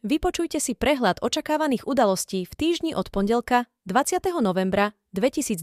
Vypočujte 0.00 0.64
si 0.64 0.72
prehľad 0.72 1.20
očakávaných 1.20 1.84
udalostí 1.84 2.48
v 2.48 2.52
týždni 2.56 2.96
od 2.96 3.12
pondelka 3.12 3.68
20. 3.84 4.32
novembra 4.40 4.96
2023. 5.12 5.60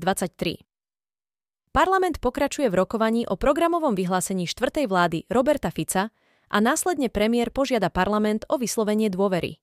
Parlament 1.73 2.21
pokračuje 2.21 2.69
v 2.69 2.77
rokovaní 2.77 3.25
o 3.25 3.33
programovom 3.33 3.97
vyhlásení 3.97 4.45
štvrtej 4.45 4.85
vlády 4.85 5.25
Roberta 5.33 5.73
Fica 5.73 6.13
a 6.53 6.57
následne 6.61 7.09
premiér 7.09 7.49
požiada 7.49 7.89
parlament 7.89 8.45
o 8.45 8.61
vyslovenie 8.61 9.09
dôvery. 9.09 9.57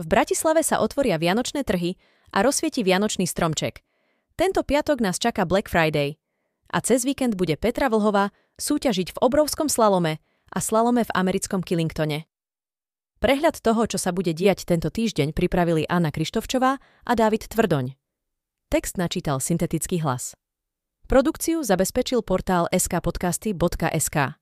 V 0.00 0.04
Bratislave 0.08 0.64
sa 0.64 0.80
otvoria 0.80 1.20
vianočné 1.20 1.68
trhy 1.68 2.00
a 2.32 2.40
rozsvieti 2.40 2.80
vianočný 2.80 3.28
stromček. 3.28 3.84
Tento 4.40 4.64
piatok 4.64 5.04
nás 5.04 5.20
čaká 5.20 5.44
Black 5.44 5.68
Friday 5.68 6.16
a 6.72 6.80
cez 6.80 7.04
víkend 7.04 7.36
bude 7.36 7.60
Petra 7.60 7.92
Vlhová 7.92 8.32
súťažiť 8.56 9.12
v 9.12 9.20
obrovskom 9.20 9.68
slalome 9.68 10.16
a 10.48 10.64
slalome 10.64 11.04
v 11.04 11.12
americkom 11.12 11.60
Killingtone. 11.60 12.27
Prehľad 13.18 13.58
toho, 13.58 13.82
čo 13.90 13.98
sa 13.98 14.14
bude 14.14 14.30
diať 14.30 14.62
tento 14.62 14.94
týždeň, 14.94 15.34
pripravili 15.34 15.82
Anna 15.90 16.14
Krištovčová 16.14 16.78
a 16.78 17.12
Dávid 17.18 17.50
Tvrdoň. 17.50 17.98
Text 18.70 18.94
načítal 18.94 19.42
syntetický 19.42 19.98
hlas. 20.06 20.38
Produkciu 21.10 21.66
zabezpečil 21.66 22.22
portál 22.22 22.70
skpodcasty.sk. 22.70 24.38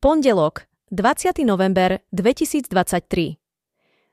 Pondelok, 0.00 0.64
20. 0.88 1.44
november 1.44 2.00
2023. 2.08 3.36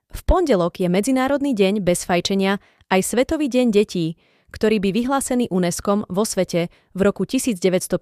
V 0.10 0.22
pondelok 0.28 0.84
je 0.84 0.88
Medzinárodný 0.92 1.56
deň 1.56 1.80
bez 1.80 2.04
fajčenia 2.04 2.60
aj 2.92 3.08
Svetový 3.08 3.48
deň 3.48 3.72
detí, 3.72 4.20
ktorý 4.50 4.82
by 4.82 4.90
vyhlásený 4.92 5.50
UNESCO 5.54 6.10
vo 6.10 6.24
svete 6.26 6.74
v 6.94 7.02
roku 7.02 7.26
1954, 7.26 7.98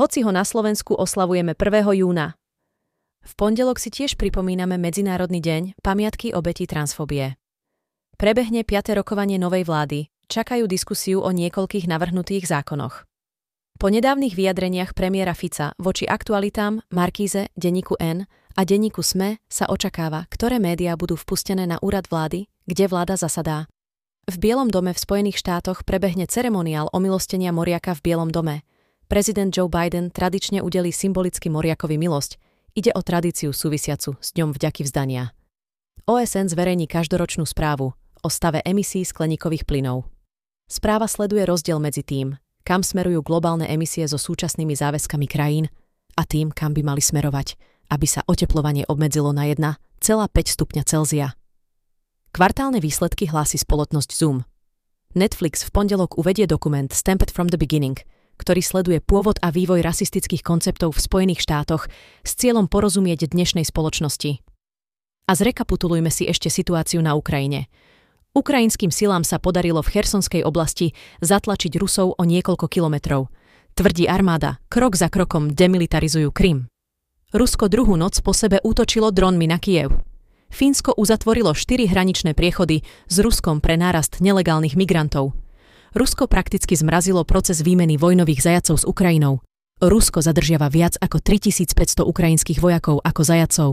hoci 0.00 0.18
ho 0.22 0.30
na 0.30 0.44
Slovensku 0.46 0.96
oslavujeme 0.96 1.52
1. 1.56 2.00
júna. 2.00 2.38
V 3.20 3.32
pondelok 3.36 3.76
si 3.76 3.92
tiež 3.92 4.16
pripomíname 4.16 4.80
Medzinárodný 4.80 5.44
deň 5.44 5.80
pamiatky 5.84 6.32
obeti 6.32 6.64
transfóbie. 6.64 7.36
Prebehne 8.16 8.64
5. 8.64 8.96
rokovanie 9.00 9.36
novej 9.36 9.64
vlády, 9.68 10.08
čakajú 10.28 10.64
diskusiu 10.68 11.20
o 11.20 11.30
niekoľkých 11.32 11.88
navrhnutých 11.88 12.48
zákonoch. 12.48 13.04
Po 13.80 13.88
nedávnych 13.88 14.36
vyjadreniach 14.36 14.92
premiéra 14.92 15.32
Fica 15.32 15.72
voči 15.80 16.04
aktualitám, 16.04 16.84
Markíze, 16.92 17.48
denníku 17.56 17.96
N 17.96 18.28
a 18.52 18.60
denníku 18.60 19.00
SME 19.00 19.40
sa 19.48 19.72
očakáva, 19.72 20.28
ktoré 20.28 20.60
médiá 20.60 21.00
budú 21.00 21.16
vpustené 21.16 21.64
na 21.64 21.80
úrad 21.80 22.04
vlády, 22.12 22.44
kde 22.68 22.84
vláda 22.92 23.16
zasadá. 23.16 23.72
V 24.30 24.38
Bielom 24.38 24.70
dome 24.70 24.94
v 24.94 25.02
Spojených 25.02 25.42
štátoch 25.42 25.82
prebehne 25.82 26.22
ceremoniál 26.22 26.86
omilostenia 26.94 27.50
Moriaka 27.50 27.98
v 27.98 28.14
Bielom 28.14 28.30
dome. 28.30 28.62
Prezident 29.10 29.50
Joe 29.50 29.66
Biden 29.66 30.14
tradične 30.14 30.62
udelí 30.62 30.94
symbolicky 30.94 31.50
Moriakovi 31.50 31.98
milosť. 31.98 32.38
Ide 32.78 32.94
o 32.94 33.02
tradíciu 33.02 33.50
súvisiacu 33.50 34.14
s 34.14 34.30
Dňom 34.30 34.54
vďaky 34.54 34.86
vzdania. 34.86 35.34
OSN 36.06 36.46
zverejní 36.46 36.86
každoročnú 36.86 37.42
správu 37.42 37.90
o 38.22 38.28
stave 38.30 38.62
emisí 38.62 39.02
skleníkových 39.02 39.66
plynov. 39.66 40.06
Správa 40.70 41.10
sleduje 41.10 41.42
rozdiel 41.42 41.82
medzi 41.82 42.06
tým, 42.06 42.38
kam 42.62 42.86
smerujú 42.86 43.26
globálne 43.26 43.66
emisie 43.66 44.06
so 44.06 44.14
súčasnými 44.14 44.78
záväzkami 44.78 45.26
krajín 45.26 45.66
a 46.14 46.22
tým, 46.22 46.54
kam 46.54 46.70
by 46.70 46.86
mali 46.86 47.02
smerovať, 47.02 47.58
aby 47.90 48.06
sa 48.06 48.22
oteplovanie 48.30 48.86
obmedzilo 48.86 49.34
na 49.34 49.50
1,5 49.50 49.74
stupňa 50.54 50.86
Celzia. 50.86 51.34
Kvartálne 52.30 52.78
výsledky 52.78 53.26
hlási 53.26 53.58
spoločnosť 53.58 54.10
Zoom. 54.14 54.46
Netflix 55.18 55.66
v 55.66 55.74
pondelok 55.74 56.14
uvedie 56.14 56.46
dokument 56.46 56.86
Stamped 56.94 57.34
from 57.34 57.50
the 57.50 57.58
Beginning, 57.58 57.98
ktorý 58.38 58.62
sleduje 58.62 59.02
pôvod 59.02 59.42
a 59.42 59.50
vývoj 59.50 59.82
rasistických 59.82 60.46
konceptov 60.46 60.94
v 60.94 61.02
Spojených 61.02 61.42
štátoch 61.42 61.90
s 62.22 62.32
cieľom 62.38 62.70
porozumieť 62.70 63.34
dnešnej 63.34 63.66
spoločnosti. 63.66 64.38
A 65.26 65.32
zrekapitulujme 65.34 66.14
si 66.14 66.30
ešte 66.30 66.46
situáciu 66.54 67.02
na 67.02 67.18
Ukrajine. 67.18 67.66
Ukrajinským 68.30 68.94
silám 68.94 69.26
sa 69.26 69.42
podarilo 69.42 69.82
v 69.82 69.90
Chersonskej 69.90 70.46
oblasti 70.46 70.94
zatlačiť 71.18 71.74
Rusov 71.82 72.14
o 72.14 72.22
niekoľko 72.22 72.70
kilometrov. 72.70 73.26
Tvrdí 73.74 74.06
armáda, 74.06 74.62
krok 74.70 74.94
za 74.94 75.10
krokom 75.10 75.50
demilitarizujú 75.50 76.30
Krym. 76.30 76.70
Rusko 77.34 77.66
druhú 77.66 77.98
noc 77.98 78.22
po 78.22 78.30
sebe 78.30 78.62
útočilo 78.62 79.10
dronmi 79.10 79.50
na 79.50 79.58
Kiev. 79.58 80.09
Fínsko 80.50 80.92
uzatvorilo 80.98 81.54
štyri 81.54 81.86
hraničné 81.86 82.34
priechody 82.34 82.82
s 83.06 83.16
Ruskom 83.22 83.62
pre 83.62 83.78
nárast 83.78 84.18
nelegálnych 84.20 84.74
migrantov. 84.76 85.32
Rusko 85.94 86.26
prakticky 86.30 86.76
zmrazilo 86.76 87.26
proces 87.26 87.62
výmeny 87.62 87.98
vojnových 87.98 88.42
zajacov 88.46 88.76
s 88.78 88.84
Ukrajinou. 88.86 89.42
Rusko 89.80 90.20
zadržiava 90.20 90.68
viac 90.68 91.00
ako 91.00 91.18
3500 91.24 92.04
ukrajinských 92.04 92.60
vojakov 92.60 93.00
ako 93.00 93.22
zajacov. 93.24 93.70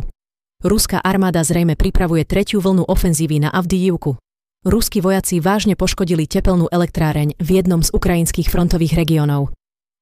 Ruská 0.63 0.97
armáda 1.03 1.45
zrejme 1.45 1.77
pripravuje 1.77 2.25
tretiu 2.25 2.57
vlnu 2.57 2.87
ofenzívy 2.89 3.45
na 3.45 3.53
Avdijivku. 3.53 4.17
Ruskí 4.65 5.05
vojaci 5.05 5.37
vážne 5.37 5.77
poškodili 5.77 6.25
tepelnú 6.25 6.65
elektráreň 6.73 7.37
v 7.37 7.49
jednom 7.61 7.85
z 7.85 7.93
ukrajinských 7.93 8.49
frontových 8.49 8.97
regiónov. 8.97 9.53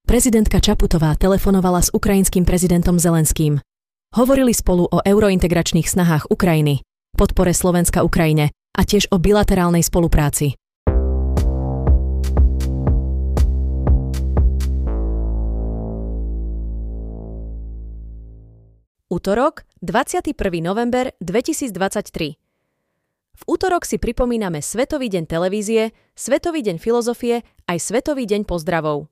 Prezidentka 0.07 0.63
Čaputová 0.63 1.17
telefonovala 1.19 1.83
s 1.83 1.91
ukrajinským 1.91 2.47
prezidentom 2.47 2.95
Zelenským. 2.95 3.59
Hovorili 4.15 4.55
spolu 4.55 4.87
o 4.87 5.03
eurointegračných 5.03 5.91
snahách 5.91 6.31
Ukrajiny, 6.31 6.79
podpore 7.19 7.51
Slovenska 7.51 7.99
Ukrajine 7.99 8.47
a 8.71 8.87
tiež 8.87 9.11
o 9.11 9.19
bilaterálnej 9.19 9.83
spolupráci. 9.83 10.55
Útorok, 19.11 19.67
21. 19.83 20.31
november 20.63 21.11
2023. 21.19 22.39
V 23.35 23.43
útorok 23.51 23.83
si 23.83 23.99
pripomíname 23.99 24.63
Svetový 24.63 25.11
deň 25.11 25.27
televízie, 25.27 25.91
Svetový 26.15 26.63
deň 26.63 26.79
filozofie 26.79 27.43
aj 27.67 27.77
Svetový 27.83 28.23
deň 28.23 28.47
pozdravov. 28.47 29.11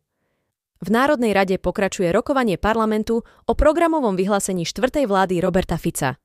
V 0.84 0.92
Národnej 0.92 1.32
rade 1.32 1.56
pokračuje 1.56 2.12
rokovanie 2.12 2.60
parlamentu 2.60 3.24
o 3.48 3.54
programovom 3.56 4.20
vyhlásení 4.20 4.68
štvrtej 4.68 5.08
vlády 5.08 5.40
Roberta 5.40 5.80
Fica. 5.80 6.20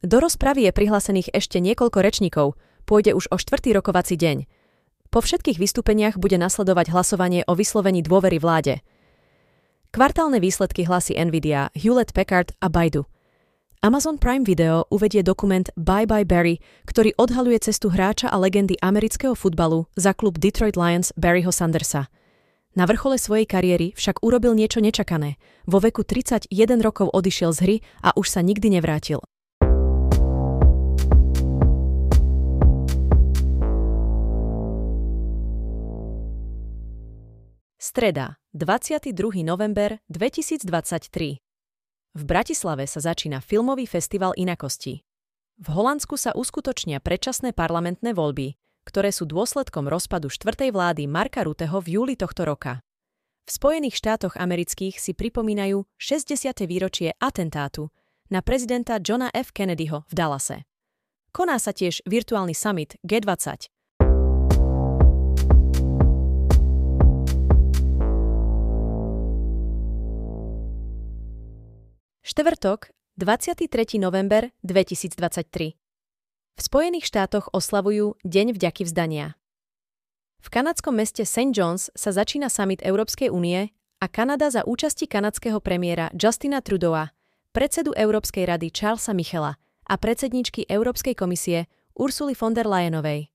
Do 0.00 0.16
rozpravy 0.16 0.64
je 0.64 0.72
prihlásených 0.72 1.28
ešte 1.36 1.60
niekoľko 1.60 2.00
rečníkov, 2.00 2.56
pôjde 2.88 3.12
už 3.12 3.28
o 3.28 3.36
štvrtý 3.36 3.76
rokovací 3.76 4.16
deň. 4.16 4.48
Po 5.12 5.20
všetkých 5.20 5.60
vystúpeniach 5.60 6.16
bude 6.16 6.40
nasledovať 6.40 6.88
hlasovanie 6.88 7.44
o 7.44 7.52
vyslovení 7.52 8.00
dôvery 8.00 8.40
vláde. 8.40 8.80
Kvartálne 9.92 10.40
výsledky 10.40 10.88
hlasy 10.88 11.12
Nvidia, 11.12 11.68
Hewlett 11.76 12.16
Packard 12.16 12.56
a 12.64 12.72
Baidu. 12.72 13.04
Amazon 13.84 14.16
Prime 14.16 14.48
Video 14.48 14.88
uvedie 14.88 15.20
dokument 15.20 15.68
Bye 15.76 16.08
Bye 16.08 16.24
Barry, 16.24 16.64
ktorý 16.88 17.12
odhaluje 17.20 17.60
cestu 17.60 17.92
hráča 17.92 18.32
a 18.32 18.40
legendy 18.40 18.72
amerického 18.80 19.36
futbalu 19.36 19.84
za 20.00 20.16
klub 20.16 20.40
Detroit 20.40 20.80
Lions 20.80 21.12
Barryho 21.12 21.52
Sandersa– 21.52 22.08
na 22.72 22.88
vrchole 22.88 23.20
svojej 23.20 23.44
kariéry 23.44 23.92
však 23.92 24.24
urobil 24.24 24.56
niečo 24.56 24.80
nečakané. 24.80 25.36
Vo 25.68 25.78
veku 25.78 26.04
31 26.04 26.48
rokov 26.80 27.12
odišiel 27.12 27.50
z 27.52 27.58
hry 27.60 27.76
a 28.00 28.16
už 28.16 28.26
sa 28.28 28.40
nikdy 28.40 28.80
nevrátil. 28.80 29.20
Streda, 37.82 38.40
22. 38.56 39.12
november 39.44 40.00
2023. 40.08 41.42
V 42.12 42.22
Bratislave 42.24 42.88
sa 42.88 43.00
začína 43.04 43.44
filmový 43.44 43.84
festival 43.84 44.32
inakosti. 44.38 45.04
V 45.60 45.66
Holandsku 45.68 46.16
sa 46.16 46.32
uskutočnia 46.32 47.04
predčasné 47.04 47.52
parlamentné 47.52 48.16
voľby 48.16 48.56
ktoré 48.86 49.14
sú 49.14 49.26
dôsledkom 49.26 49.86
rozpadu 49.86 50.30
štvrtej 50.30 50.70
vlády 50.74 51.06
Marka 51.10 51.42
Ruteho 51.42 51.78
v 51.82 51.98
júli 51.98 52.14
tohto 52.14 52.46
roka. 52.46 52.82
V 53.42 53.50
Spojených 53.50 53.98
štátoch 53.98 54.38
amerických 54.38 55.02
si 55.02 55.18
pripomínajú 55.18 55.82
60. 55.98 56.62
výročie 56.70 57.10
atentátu 57.18 57.90
na 58.30 58.38
prezidenta 58.38 59.02
Johna 59.02 59.34
F. 59.34 59.50
Kennedyho 59.50 60.06
v 60.06 60.12
Dallase. 60.14 60.62
Koná 61.34 61.58
sa 61.58 61.74
tiež 61.74 62.06
virtuálny 62.06 62.54
summit 62.54 62.96
G20. 63.02 63.72
Štvrtok, 72.22 72.94
23. 73.18 73.98
november 73.98 74.48
2023. 74.62 75.81
V 76.52 76.60
Spojených 76.60 77.08
štátoch 77.08 77.48
oslavujú 77.56 78.20
Deň 78.28 78.52
vďaky 78.52 78.84
vzdania. 78.84 79.40
V 80.42 80.48
kanadskom 80.52 80.92
meste 80.92 81.24
St. 81.24 81.54
John's 81.54 81.88
sa 81.96 82.12
začína 82.12 82.52
summit 82.52 82.84
Európskej 82.84 83.32
únie 83.32 83.72
a 84.02 84.06
Kanada 84.10 84.52
za 84.52 84.66
účasti 84.66 85.08
kanadského 85.08 85.62
premiéra 85.64 86.12
Justina 86.12 86.60
Trudeau, 86.60 87.08
predsedu 87.56 87.96
Európskej 87.96 88.50
rady 88.50 88.68
Charlesa 88.68 89.16
Michela 89.16 89.56
a 89.88 89.94
predsedničky 89.96 90.68
Európskej 90.68 91.16
komisie 91.16 91.70
Ursuly 91.96 92.36
von 92.36 92.52
der 92.52 92.68
Leyenovej. 92.68 93.32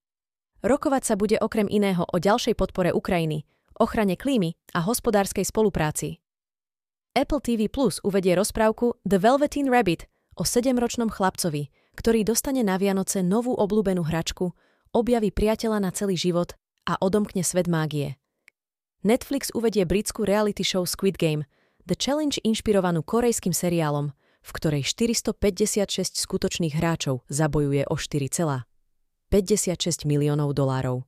Rokovať 0.61 1.03
sa 1.05 1.15
bude 1.15 1.37
okrem 1.41 1.69
iného 1.69 2.05
o 2.05 2.17
ďalšej 2.17 2.53
podpore 2.53 2.93
Ukrajiny, 2.93 3.45
ochrane 3.77 4.17
klímy 4.17 4.57
a 4.73 4.85
hospodárskej 4.85 5.45
spolupráci. 5.45 6.21
Apple 7.17 7.41
TV 7.41 7.65
Plus 7.65 7.97
uvedie 8.05 8.37
rozprávku 8.37 9.01
The 9.05 9.17
Velveteen 9.17 9.73
Rabbit 9.73 10.05
o 10.37 10.45
sedemročnom 10.45 11.09
chlapcovi, 11.09 11.69
ktorý 11.97 12.21
dostane 12.21 12.61
na 12.61 12.77
Vianoce 12.77 13.25
novú 13.25 13.57
obľúbenú 13.57 14.05
hračku, 14.05 14.53
objaví 14.93 15.33
priateľa 15.33 15.81
na 15.81 15.89
celý 15.89 16.13
život 16.13 16.53
a 16.85 16.93
odomkne 17.01 17.41
svet 17.41 17.65
mágie. 17.65 18.21
Netflix 19.01 19.49
uvedie 19.57 19.83
britskú 19.83 20.23
reality 20.23 20.61
show 20.61 20.85
Squid 20.85 21.17
Game, 21.17 21.49
The 21.89 21.97
Challenge 21.97 22.37
inšpirovanú 22.45 23.01
korejským 23.01 23.55
seriálom, 23.55 24.13
v 24.43 24.49
ktorej 24.55 24.83
456 24.87 26.15
skutočných 26.15 26.77
hráčov 26.77 27.27
zabojuje 27.27 27.83
o 27.89 27.95
4,56 27.99 30.07
miliónov 30.07 30.55
dolárov. 30.55 31.03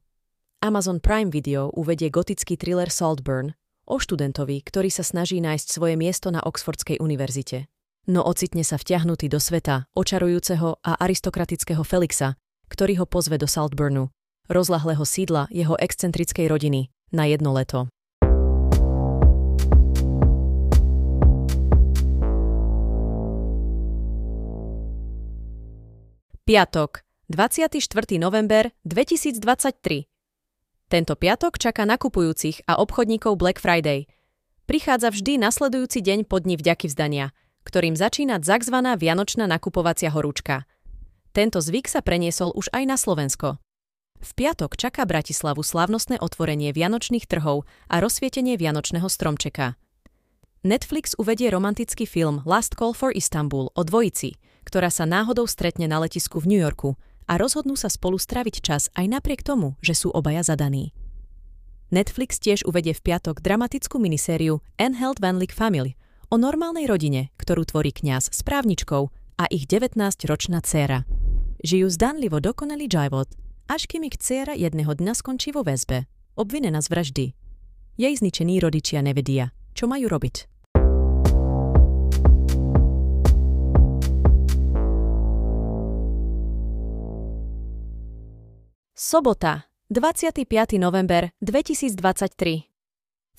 Amazon 0.59 0.99
Prime 0.99 1.31
Video 1.31 1.71
uvedie 1.71 2.11
gotický 2.11 2.59
thriller 2.59 2.91
Saltburn 2.91 3.55
o 3.87 3.95
študentovi, 3.95 4.59
ktorý 4.59 4.91
sa 4.91 5.07
snaží 5.07 5.39
nájsť 5.39 5.67
svoje 5.71 5.95
miesto 5.95 6.27
na 6.29 6.43
Oxfordskej 6.43 6.99
univerzite. 6.99 7.71
No 8.09 8.25
ocitne 8.25 8.65
sa 8.65 8.81
vťahnutý 8.81 9.29
do 9.29 9.37
sveta 9.37 9.85
očarujúceho 9.93 10.81
a 10.81 10.97
aristokratického 10.97 11.85
Felixa, 11.85 12.41
ktorý 12.65 12.97
ho 12.97 13.05
pozve 13.05 13.37
do 13.37 13.45
Saltburnu, 13.45 14.09
rozlahlého 14.49 15.05
sídla 15.05 15.45
jeho 15.53 15.77
excentrickej 15.77 16.49
rodiny, 16.49 16.89
na 17.13 17.29
jedno 17.29 17.53
leto. 17.53 17.85
Piatok, 26.49 27.05
24. 27.29 27.77
november 28.17 28.73
2023 28.89 30.09
tento 30.89 31.13
piatok 31.13 31.61
čaká 31.61 31.85
nakupujúcich 31.85 32.65
a 32.65 32.81
obchodníkov 32.81 33.37
Black 33.37 33.61
Friday. 33.61 34.09
Prichádza 34.65 35.13
vždy 35.13 35.37
nasledujúci 35.37 36.01
deň 36.01 36.25
po 36.25 36.41
dni 36.41 36.57
vďaky 36.57 36.89
vzdania, 36.89 37.29
ktorým 37.69 37.93
začína 37.93 38.41
tzv. 38.41 38.73
vianočná 38.73 39.45
nakupovacia 39.45 40.09
horúčka. 40.09 40.65
Tento 41.29 41.61
zvyk 41.61 41.85
sa 41.85 42.01
preniesol 42.01 42.49
už 42.57 42.73
aj 42.73 42.83
na 42.89 42.97
Slovensko. 42.97 43.61
V 44.19 44.29
piatok 44.33 44.73
čaká 44.73 45.05
Bratislavu 45.05 45.61
slávnostné 45.61 46.17
otvorenie 46.17 46.73
vianočných 46.73 47.29
trhov 47.29 47.69
a 47.85 48.01
rozsvietenie 48.01 48.57
vianočného 48.57 49.05
stromčeka. 49.05 49.77
Netflix 50.65 51.13
uvedie 51.15 51.53
romantický 51.53 52.09
film 52.09 52.41
Last 52.49 52.73
Call 52.73 52.97
for 52.97 53.13
Istanbul 53.13 53.71
o 53.77 53.81
dvojici, 53.85 54.35
ktorá 54.65 54.89
sa 54.89 55.05
náhodou 55.05 55.45
stretne 55.45 55.85
na 55.85 56.01
letisku 56.01 56.41
v 56.41 56.57
New 56.57 56.61
Yorku– 56.65 56.97
a 57.29 57.37
rozhodnú 57.37 57.77
sa 57.77 57.93
spolu 57.93 58.17
straviť 58.17 58.65
čas 58.65 58.89
aj 58.97 59.05
napriek 59.05 59.45
tomu, 59.45 59.77
že 59.85 59.93
sú 59.93 60.09
obaja 60.09 60.41
zadaní. 60.41 60.97
Netflix 61.93 62.41
tiež 62.41 62.65
uvedie 62.65 62.97
v 62.97 63.05
piatok 63.05 63.45
dramatickú 63.45 64.01
minisériu 64.01 64.65
Enheld 64.81 65.21
Van 65.21 65.37
Leek 65.37 65.53
Family 65.53 65.93
o 66.29 66.37
normálnej 66.37 66.85
rodine, 66.85 67.33
ktorú 67.41 67.65
tvorí 67.65 67.89
kňaz 67.89 68.29
s 68.29 68.45
právničkou 68.45 69.09
a 69.41 69.43
ich 69.49 69.65
19-ročná 69.65 70.61
dcéra. 70.61 71.09
Žijú 71.65 71.89
zdanlivo 71.89 72.37
dokonalý 72.37 72.85
život, 72.85 73.27
až 73.65 73.89
kým 73.89 74.05
ich 74.05 74.21
dcéra 74.21 74.53
jedného 74.53 74.93
dňa 74.93 75.13
skončí 75.17 75.49
vo 75.49 75.65
väzbe, 75.65 76.05
obvinená 76.37 76.85
z 76.85 76.87
vraždy. 76.93 77.25
Jej 77.97 78.13
zničení 78.21 78.61
rodičia 78.61 79.01
nevedia, 79.01 79.51
čo 79.73 79.89
majú 79.89 80.05
robiť. 80.07 80.45
Sobota, 88.93 89.65
25. 89.89 90.45
november 90.77 91.33
2023. 91.41 92.68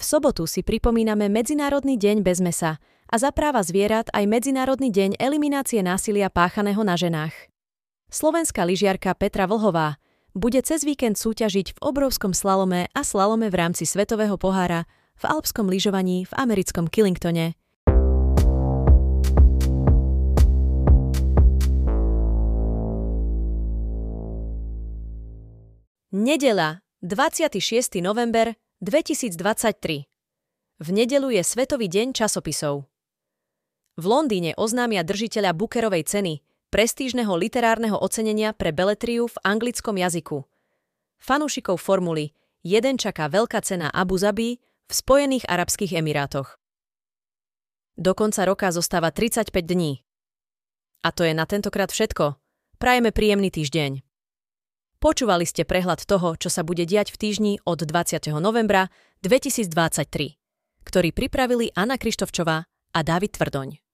V 0.00 0.04
sobotu 0.08 0.48
si 0.48 0.64
pripomíname 0.64 1.28
Medzinárodný 1.28 2.00
deň 2.00 2.24
bez 2.24 2.40
mesa 2.40 2.80
a 3.04 3.20
za 3.20 3.36
práva 3.36 3.60
zvierat 3.60 4.08
aj 4.16 4.24
Medzinárodný 4.24 4.88
deň 4.88 5.20
eliminácie 5.20 5.84
násilia 5.84 6.32
páchaného 6.32 6.80
na 6.80 6.96
ženách. 6.96 7.36
Slovenská 8.08 8.64
lyžiarka 8.64 9.12
Petra 9.12 9.44
Vlhová 9.44 10.00
bude 10.32 10.56
cez 10.64 10.88
víkend 10.88 11.20
súťažiť 11.20 11.76
v 11.76 11.82
obrovskom 11.84 12.32
slalome 12.32 12.88
a 12.96 13.04
slalome 13.04 13.52
v 13.52 13.60
rámci 13.60 13.84
Svetového 13.84 14.40
pohára 14.40 14.88
v 15.20 15.24
alpskom 15.36 15.68
lyžovaní 15.68 16.24
v 16.24 16.32
americkom 16.32 16.88
Killingtone 16.88 17.60
Nedela, 26.08 26.80
26. 27.04 28.00
november 28.00 28.56
2023. 28.80 30.08
V 30.80 30.88
nedelu 30.88 31.28
je 31.36 31.44
Svetový 31.44 31.84
deň 31.92 32.16
časopisov. 32.16 32.88
V 34.00 34.04
Londýne 34.08 34.56
oznámia 34.56 35.04
držiteľa 35.04 35.52
Bookerovej 35.52 36.08
ceny, 36.08 36.40
prestížneho 36.72 37.28
literárneho 37.36 38.00
ocenenia 38.00 38.56
pre 38.56 38.72
beletriu 38.72 39.28
v 39.28 39.36
anglickom 39.44 40.00
jazyku. 40.00 40.48
Fanúšikov 41.20 41.76
formuly 41.76 42.32
jeden 42.64 42.96
čaká 42.96 43.28
veľká 43.28 43.60
cena 43.60 43.92
Abu 43.92 44.16
Zabi 44.16 44.56
v 44.88 44.92
Spojených 44.96 45.44
Arabských 45.44 46.00
Emirátoch. 46.00 46.56
Do 48.00 48.16
konca 48.16 48.48
roka 48.48 48.72
zostáva 48.72 49.12
35 49.12 49.60
dní. 49.60 50.00
A 51.04 51.12
to 51.12 51.28
je 51.28 51.36
na 51.36 51.44
tentokrát 51.44 51.92
všetko. 51.92 52.40
Prajeme 52.80 53.12
príjemný 53.12 53.52
týždeň. 53.52 54.00
Počúvali 55.00 55.48
ste 55.48 55.64
prehľad 55.64 56.04
toho, 56.04 56.36
čo 56.36 56.52
sa 56.52 56.60
bude 56.60 56.84
diať 56.84 57.16
v 57.16 57.20
týždni 57.24 57.52
od 57.64 57.80
20. 57.80 58.20
novembra 58.36 58.92
2023, 59.24 59.72
ktorý 60.84 61.08
pripravili 61.16 61.72
Anna 61.72 61.96
Krištovčová 61.96 62.68
a 62.68 62.98
David 63.00 63.32
Tvrdoň. 63.40 63.89